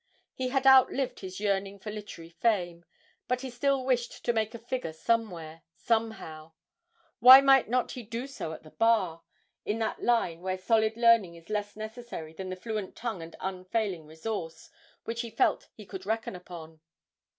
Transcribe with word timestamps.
He 0.33 0.47
had 0.47 0.65
outlived 0.65 1.19
his 1.19 1.39
yearning 1.39 1.77
for 1.77 1.91
literary 1.91 2.31
fame, 2.31 2.85
but 3.27 3.41
he 3.41 3.51
still 3.51 3.85
wished 3.85 4.25
to 4.25 4.33
make 4.33 4.55
a 4.55 4.57
figure 4.57 4.93
somewhere, 4.93 5.61
somehow 5.75 6.53
why 7.19 7.39
might 7.39 7.69
not 7.69 7.91
he 7.91 8.01
do 8.01 8.25
so 8.25 8.51
at 8.51 8.63
the 8.63 8.71
Bar, 8.71 9.21
in 9.63 9.77
that 9.77 10.01
line 10.01 10.41
where 10.41 10.57
solid 10.57 10.97
learning 10.97 11.35
is 11.35 11.51
less 11.51 11.75
necessary 11.75 12.33
than 12.33 12.49
the 12.49 12.55
fluent 12.55 12.95
tongue 12.95 13.21
and 13.21 13.35
unfailing 13.41 14.07
resource, 14.07 14.71
which 15.03 15.21
he 15.21 15.29
felt 15.29 15.67
he 15.75 15.85
could 15.85 16.07
reckon 16.07 16.35
upon. 16.35 16.79